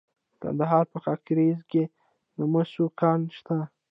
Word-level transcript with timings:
د 0.31 0.33
کندهار 0.41 0.85
په 0.93 0.97
خاکریز 1.03 1.59
کې 1.71 1.83
د 2.37 2.39
مسو 2.53 2.85
کان 2.99 3.19
شته. 3.37 3.57